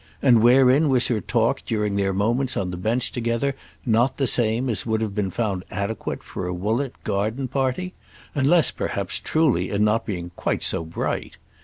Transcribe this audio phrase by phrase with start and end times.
[0.19, 3.53] And wherein was her talk during their moments on the bench together
[3.85, 9.19] not the same as would have been found adequate for a Woollett garden party?—unless perhaps
[9.19, 11.37] truly in not being quite so bright.